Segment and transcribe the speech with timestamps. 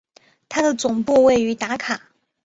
[0.49, 2.01] 它的总部位于达卡。